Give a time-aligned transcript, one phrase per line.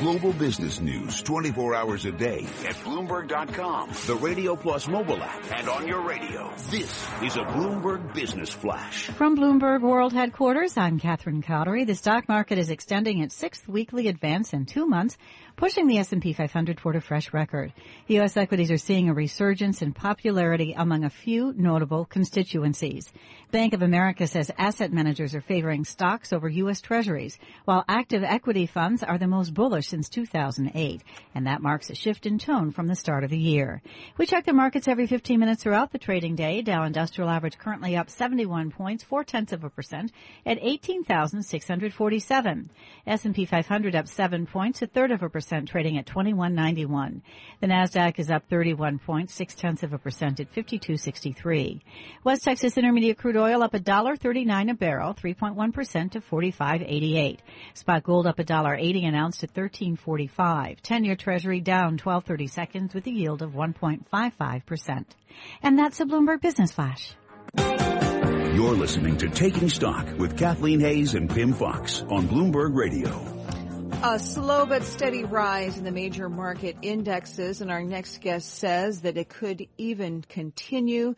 [0.00, 5.68] Global business news 24 hours a day at Bloomberg.com, the Radio Plus mobile app, and
[5.68, 6.50] on your radio.
[6.70, 9.08] This is a Bloomberg Business Flash.
[9.08, 11.86] From Bloomberg World Headquarters, I'm Catherine Cowdery.
[11.86, 15.18] The stock market is extending its sixth weekly advance in two months
[15.60, 17.70] pushing the S&P 500 toward a fresh record.
[18.06, 18.38] U.S.
[18.38, 23.12] equities are seeing a resurgence in popularity among a few notable constituencies.
[23.50, 26.80] Bank of America says asset managers are favoring stocks over U.S.
[26.80, 31.02] treasuries, while active equity funds are the most bullish since 2008,
[31.34, 33.82] and that marks a shift in tone from the start of the year.
[34.16, 36.62] We check the markets every 15 minutes throughout the trading day.
[36.62, 40.10] Dow Industrial Average currently up 71 points, four tenths of a percent,
[40.46, 42.70] at 18,647.
[43.06, 47.22] S&P 500 up seven points, a third of a percent percent trading at 2191.
[47.60, 51.82] The Nasdaq is up 31 points, six tenths of a percent at 5263.
[52.22, 57.38] West Texas Intermediate crude oil up a dollar 39 a barrel, 3.1 percent to 45.88.
[57.74, 60.80] Spot gold up a dollar 80 an ounce to 13.45.
[60.82, 65.16] 10-year Treasury down 12.30 seconds with a yield of 1.55 percent.
[65.64, 67.14] And that's a Bloomberg Business Flash.
[67.56, 73.39] You're listening to Taking Stock with Kathleen Hays and Pimm Fox on Bloomberg Radio.
[74.02, 79.02] A slow but steady rise in the major market indexes, and our next guest says
[79.02, 81.14] that it could even continue.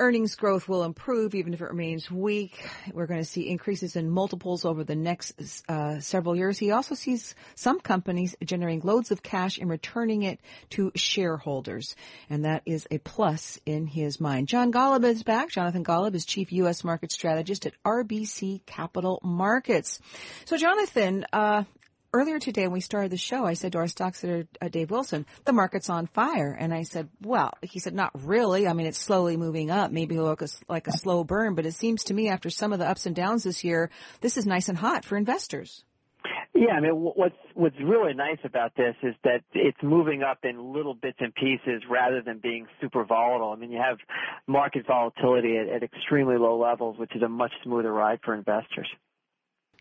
[0.00, 2.68] Earnings growth will improve even if it remains weak.
[2.92, 6.58] We're going to see increases in multiples over the next uh, several years.
[6.58, 10.40] He also sees some companies generating loads of cash and returning it
[10.70, 11.94] to shareholders.
[12.28, 14.48] And that is a plus in his mind.
[14.48, 15.50] John Golub is back.
[15.50, 16.82] Jonathan Golub is Chief U.S.
[16.82, 20.00] Market Strategist at RBC Capital Markets.
[20.44, 21.62] So Jonathan, uh,
[22.12, 24.90] earlier today when we started the show, I said to our stock sitter, uh, Dave
[24.90, 26.56] Wilson, the market's on fire.
[26.58, 28.66] And I said, well, he said, not really.
[28.66, 31.74] I mean, it's slowly moving up, maybe look a, like a slow burn, but it
[31.74, 33.90] seems to me after some of the ups and downs this year,
[34.20, 35.84] this is nice and hot for investors.
[36.54, 40.72] Yeah, I mean, what's what's really nice about this is that it's moving up in
[40.72, 43.52] little bits and pieces rather than being super volatile.
[43.52, 43.98] I mean, you have
[44.46, 48.88] market volatility at, at extremely low levels, which is a much smoother ride for investors.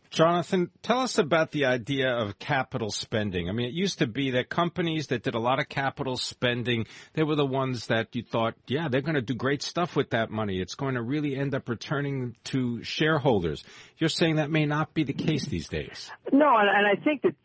[0.10, 3.50] Jonathan, tell us about the idea of capital spending.
[3.50, 6.86] I mean, it used to be that companies that did a lot of capital spending,
[7.14, 10.12] they were the ones that you thought, yeah, they're going to do great stuff with
[10.12, 10.60] that money.
[10.60, 13.64] It's going to really end up returning to shareholders.
[13.98, 16.12] You're saying that may not be the case these days.
[16.32, 17.36] No, and, and I think that,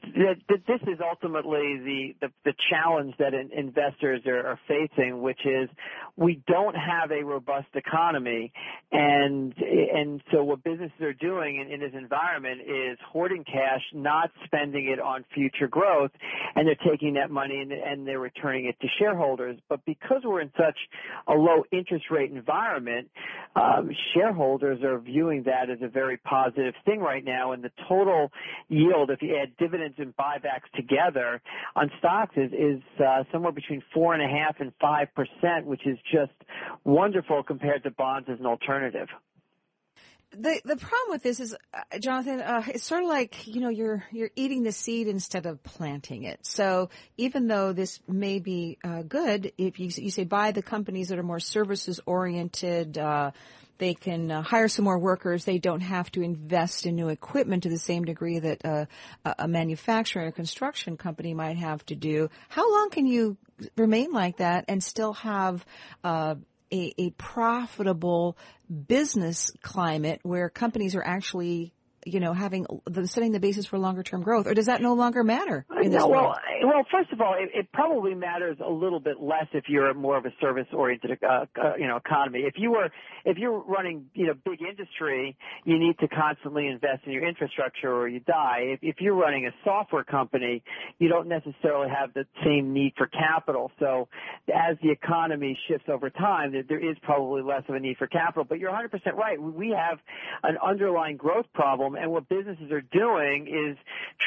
[0.48, 5.40] that, this is ultimately the, the, the challenge that in, investors are, are facing, which
[5.44, 5.68] is
[6.16, 8.52] we don't have a robust economy,
[8.92, 14.30] and and so what businesses are doing in, in this environment is hoarding cash, not
[14.44, 16.10] spending it on future growth,
[16.54, 19.58] and they're taking that money and, and they're returning it to shareholders.
[19.68, 20.76] But because we're in such
[21.26, 23.08] a low interest rate environment,
[23.56, 28.30] um, shareholders are viewing that as a very positive thing right now, and the total
[28.68, 31.40] yield, if you add dividends and buybacks together
[31.76, 35.86] on stocks, is is uh, somewhere between four and a half and five percent, which
[35.86, 36.32] is just
[36.84, 39.08] wonderful compared to bonds as an alternative.
[40.32, 43.68] The the problem with this is, uh, Jonathan, uh, it's sort of like you know
[43.68, 46.46] you're you're eating the seed instead of planting it.
[46.46, 51.08] So even though this may be uh, good, if you you say buy the companies
[51.08, 53.32] that are more services oriented, uh,
[53.80, 55.44] they can uh, hire some more workers.
[55.44, 58.84] They don't have to invest in new equipment to the same degree that uh,
[59.38, 62.28] a manufacturing or construction company might have to do.
[62.48, 63.36] How long can you
[63.76, 65.64] remain like that and still have
[66.04, 66.36] uh,
[66.72, 68.36] a, a profitable
[68.86, 71.72] business climate where companies are actually
[72.04, 74.94] you know, having the setting the basis for longer term growth, or does that no
[74.94, 75.66] longer matter?
[75.68, 79.46] This no, well, well, first of all, it, it, probably matters a little bit less
[79.52, 82.40] if you're more of a service oriented, uh, uh, you know, economy.
[82.40, 82.90] If you were,
[83.24, 87.92] if you're running, you know, big industry, you need to constantly invest in your infrastructure
[87.92, 88.60] or you die.
[88.74, 90.62] If, if you're running a software company,
[90.98, 93.70] you don't necessarily have the same need for capital.
[93.78, 94.08] So,
[94.48, 98.06] as the economy shifts over time, there, there is probably less of a need for
[98.06, 98.44] capital.
[98.44, 99.40] But you're 100% right.
[99.40, 99.98] We have
[100.42, 103.76] an underlying growth problem, and what businesses are doing is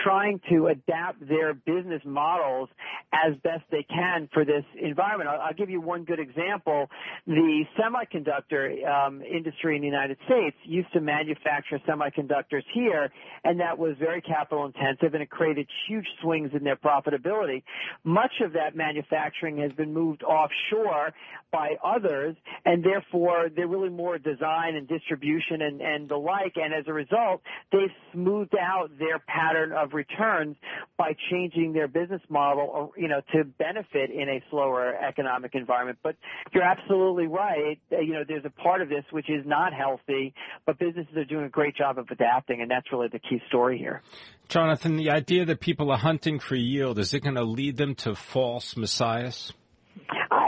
[0.04, 2.70] trying to adapt their business models
[3.12, 5.30] as best they can for this environment.
[5.30, 6.90] I'll, I'll give you one good example.
[7.28, 13.12] The semiconductor um, industry in the United States used to manufacture semiconductors here,
[13.44, 17.64] and that was very capital intensive, and it created huge swings in their profitability.
[18.04, 21.14] Much of that manufacturing has been moved offshore
[21.52, 22.36] by others,
[22.66, 26.94] and therefore they're really more design and distribution and, and the like, and as a
[26.94, 27.42] result,
[27.72, 30.56] they've smoothed out their pattern of returns
[30.98, 35.98] by changing their business model, uh, you know, to benefit in a slower economic environment.
[36.04, 36.16] But
[36.54, 37.80] you're absolutely right.
[37.92, 40.34] Uh, you know, there's a part of this which is not healthy,
[40.66, 43.78] but businesses are doing a great job of adapting, and that's really the key story
[43.78, 44.02] here.
[44.50, 47.96] Jonathan, the idea that people are hunting for yield, is it going to lead them
[47.96, 49.54] to false messiahs?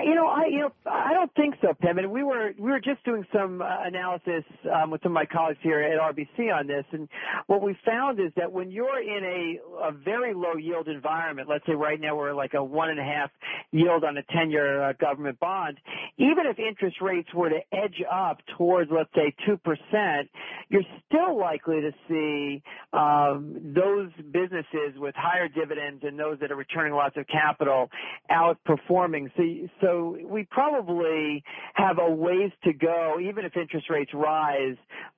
[0.05, 1.97] You know, I, you know, I don't think so, Pimm.
[1.97, 5.25] And we were we were just doing some uh, analysis um, with some of my
[5.25, 7.09] colleagues here at RBC on this, and
[7.47, 11.65] what we found is that when you're in a, a very low yield environment, let's
[11.65, 13.31] say right now we're like a one and a half
[13.71, 15.79] yield on a ten-year uh, government bond,
[16.19, 20.29] even if interest rates were to edge up towards let's say two percent,
[20.69, 22.61] you're still likely to see
[22.93, 27.89] um, those businesses with higher dividends and those that are returning lots of capital
[28.29, 29.31] outperforming.
[29.35, 29.43] So,
[29.81, 31.43] so we probably
[31.75, 34.77] have a ways to go, even if interest rates rise,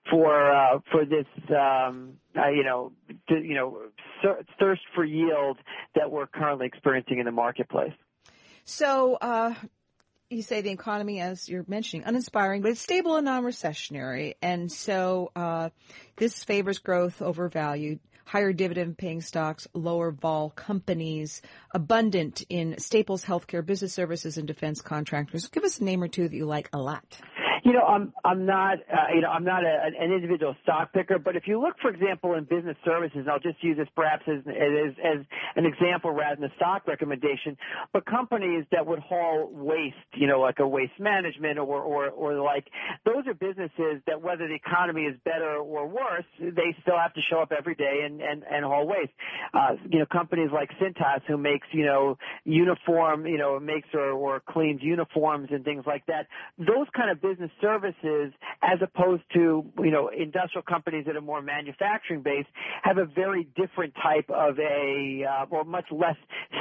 [0.09, 2.91] for uh, for this, um, uh, you know,
[3.29, 3.79] you know,
[4.59, 5.57] thirst for yield
[5.95, 7.93] that we're currently experiencing in the marketplace.
[8.63, 9.53] So, uh,
[10.29, 15.31] you say the economy, as you're mentioning, uninspiring, but it's stable and non-recessionary, and so
[15.35, 15.69] uh,
[16.17, 21.41] this favors growth over value higher dividend paying stocks, lower vol companies,
[21.73, 25.47] abundant in staples, healthcare, business services, and defense contractors.
[25.47, 27.05] Give us a name or two that you like a lot.
[27.67, 31.19] You know, I'm I'm not uh, you know I'm not a, an individual stock picker,
[31.19, 34.23] but if you look, for example, in business services, and I'll just use this perhaps
[34.25, 35.25] as as, as
[35.57, 37.57] an example rather than a stock recommendation,
[37.91, 42.39] but companies that would haul waste, you know, like a waste management or or or
[42.39, 42.67] like
[43.03, 47.21] those are businesses that whether the economy is better or worse, they still have to
[47.29, 49.11] show up every day and and and haul waste.
[49.53, 54.11] Uh, you know, companies like Cintas who makes you know uniform, you know, makes or
[54.11, 56.27] or cleans uniforms and things like that.
[56.57, 61.41] Those kind of business services as opposed to, you know, industrial companies that are more
[61.41, 62.47] manufacturing based
[62.83, 66.15] have a very different type of a, uh, or much less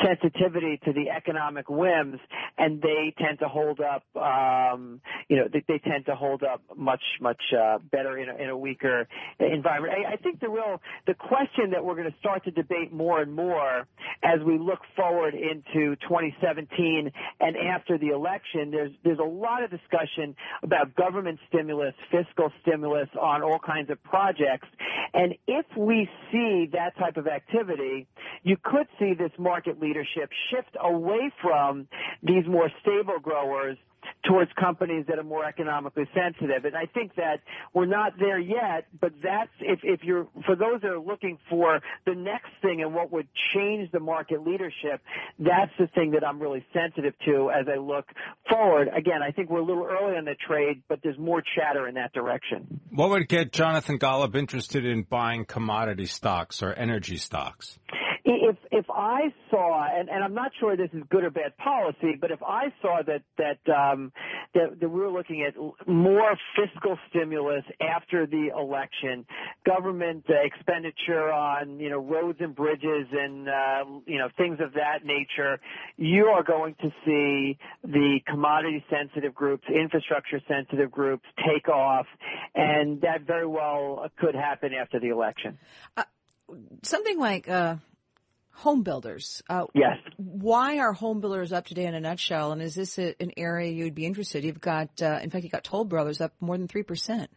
[0.04, 2.18] sensitivity to the economic whims
[2.58, 6.62] and they tend to hold up, um, you know, they, they tend to hold up
[6.76, 9.08] much, much, uh, better in a, in a weaker
[9.38, 9.94] environment.
[9.94, 13.20] I, I think the real, the question that we're going to start to debate more
[13.20, 13.86] and more
[14.22, 17.10] as we look forward into 2017
[17.40, 23.08] and after the election, there's, there's a lot of discussion about government stimulus, fiscal stimulus
[23.20, 24.68] on all kinds of projects.
[25.14, 28.06] And if we see that type of activity,
[28.42, 31.88] you could see this market leadership shift away from
[32.22, 33.76] these more stable growers
[34.24, 36.64] towards companies that are more economically sensitive.
[36.64, 37.40] And I think that
[37.74, 41.80] we're not there yet, but that's if, if you're for those that are looking for
[42.04, 45.00] the next thing and what would change the market leadership,
[45.38, 48.06] that's the thing that I'm really sensitive to as I look
[48.48, 48.88] forward.
[48.96, 51.94] Again, I think we're a little early on the trade, but there's more chatter in
[51.94, 52.80] that direction.
[52.90, 57.78] What would get Jonathan Golub interested in buying commodity stocks or energy stocks?
[58.26, 62.16] If if I saw, and, and I'm not sure this is good or bad policy,
[62.20, 64.12] but if I saw that that um,
[64.54, 65.54] that, that we were looking at
[65.86, 69.24] more fiscal stimulus after the election,
[69.64, 74.72] government uh, expenditure on you know roads and bridges and uh, you know things of
[74.74, 75.60] that nature,
[75.96, 82.06] you are going to see the commodity sensitive groups, infrastructure sensitive groups take off,
[82.56, 85.58] and that very well could happen after the election.
[85.96, 86.02] Uh,
[86.82, 87.76] something like uh,
[88.56, 89.42] home builders.
[89.48, 89.98] Uh, yes.
[90.16, 92.52] Why are home builders up today in a nutshell?
[92.52, 94.44] And is this a, an area you'd be interested?
[94.44, 97.30] You've got, uh, in fact, you have got Toll Brothers up more than three percent.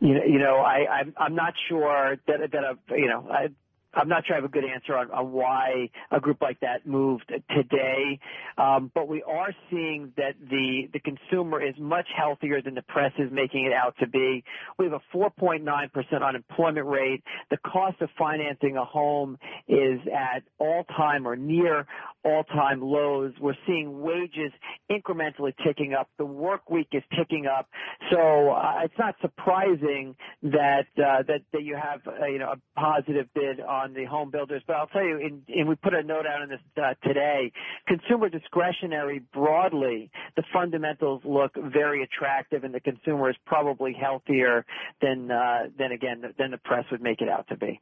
[0.00, 3.48] You know, you know, I, I'm, I'm not sure that that a, you know, I,
[3.96, 6.86] I'm not sure I have a good answer on, on why a group like that
[6.86, 8.18] moved today,
[8.58, 13.12] um, but we are seeing that the the consumer is much healthier than the press
[13.18, 14.44] is making it out to be.
[14.78, 17.22] We have a 4.9% unemployment rate.
[17.50, 21.86] The cost of financing a home is at all time or near
[22.24, 23.32] all-time lows.
[23.40, 24.52] We're seeing wages
[24.90, 26.08] incrementally ticking up.
[26.18, 27.68] The work week is ticking up.
[28.10, 32.80] So uh, it's not surprising that uh, that that you have uh, you know a
[32.80, 34.62] positive bid on the home builders.
[34.66, 37.52] But I'll tell you, in, and we put a note out on this uh, today.
[37.86, 44.64] Consumer discretionary broadly, the fundamentals look very attractive, and the consumer is probably healthier
[45.00, 47.80] than uh, than again than the press would make it out to be.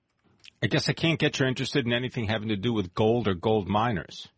[0.62, 3.34] I guess I can't get you interested in anything having to do with gold or
[3.34, 4.28] gold miners.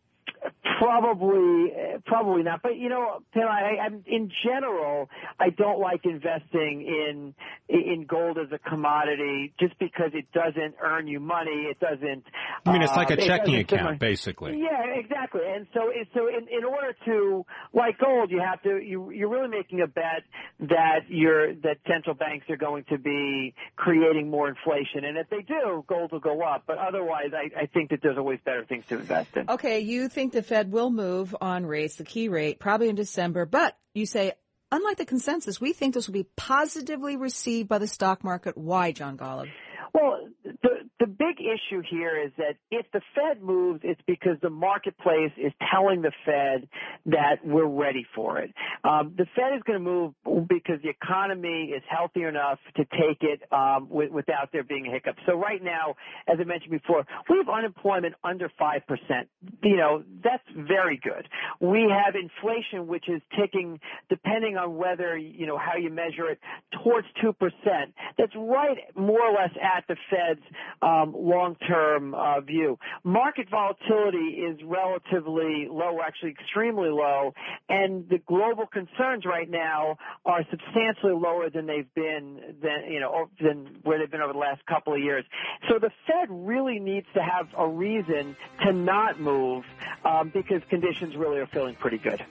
[0.79, 2.61] Probably, eh, probably not.
[2.61, 7.33] But you know, I, I'm in general, I don't like investing in
[7.69, 11.67] in gold as a commodity just because it doesn't earn you money.
[11.69, 12.23] It doesn't
[12.65, 14.59] I mean, it's uh, like a checking doesn't- account, basically.
[14.59, 15.41] Yeah, exactly.
[15.45, 19.49] And so, so in, in order to, like gold, you have to, you, you're really
[19.49, 20.23] making a bet
[20.61, 25.05] that you're, that central banks are going to be creating more inflation.
[25.05, 26.63] And if they do, gold will go up.
[26.65, 29.49] But otherwise, I, I think that there's always better things to invest in.
[29.49, 33.45] Okay, you think the Fed will move on rates, the key rate, probably in December,
[33.45, 34.33] but you say,
[34.73, 38.57] unlike the consensus, we think this will be positively received by the stock market.
[38.57, 39.47] Why, John Golub?
[39.93, 44.49] Well, the the big issue here is that if the Fed moves, it's because the
[44.49, 46.69] marketplace is telling the Fed
[47.07, 48.53] that we're ready for it.
[48.83, 50.13] Um, the Fed is going to move
[50.47, 54.91] because the economy is healthy enough to take it um, with, without there being a
[54.91, 55.15] hiccup.
[55.25, 55.95] So right now,
[56.27, 59.27] as I mentioned before, we have unemployment under five percent.
[59.63, 61.27] You know that's very good.
[61.59, 66.39] We have inflation which is ticking, depending on whether you know how you measure it,
[66.83, 67.93] towards two percent.
[68.17, 70.41] That's right, more or less at the Fed's
[70.85, 72.77] um, long-term uh, view.
[73.03, 77.33] Market volatility is relatively low, actually extremely low,
[77.67, 83.29] and the global concerns right now are substantially lower than they've been than you know
[83.41, 85.25] than where they've been over the last couple of years.
[85.69, 89.63] So the Fed really needs to have a reason to not move
[90.03, 92.23] um, because conditions really are feeling pretty good.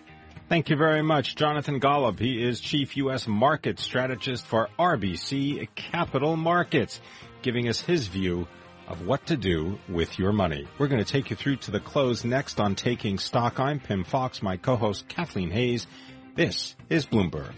[0.47, 2.19] Thank you very much, Jonathan Golub.
[2.19, 3.27] He is Chief U.S.
[3.27, 7.01] Market Strategist for RBC Capital Markets,
[7.45, 8.49] giving us his view
[8.89, 10.67] of what to do with your money.
[10.79, 13.61] We're going to take you through to the close next on Taking Stock.
[13.61, 15.87] I'm Pimm Fox, my co-host Kathleen Hays.
[16.35, 17.53] This is Bloomberg.